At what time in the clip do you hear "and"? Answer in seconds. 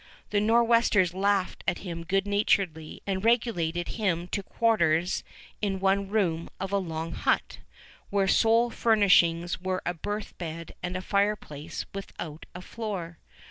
3.05-3.23, 10.81-10.97